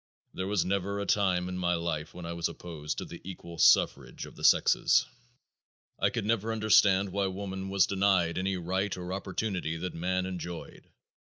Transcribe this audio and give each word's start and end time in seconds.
There 0.33 0.47
was 0.47 0.65
never 0.65 0.99
a 0.99 1.05
time 1.05 1.47
in 1.47 1.59
my 1.59 1.75
life 1.75 2.11
when 2.11 2.25
I 2.25 2.33
was 2.33 2.49
opposed 2.49 2.97
to 2.97 3.05
the 3.05 3.21
equal 3.23 3.59
suffrage 3.59 4.25
of 4.25 4.35
the 4.35 4.43
sexes. 4.43 5.05
I 5.99 6.09
could 6.09 6.25
never 6.25 6.51
understand 6.51 7.11
why 7.11 7.27
woman 7.27 7.69
was 7.69 7.85
denied 7.85 8.39
any 8.39 8.57
right 8.57 8.97
or 8.97 9.13
opportunity 9.13 9.77
that 9.77 9.93
man 9.93 10.25
enjoyed. 10.25 10.87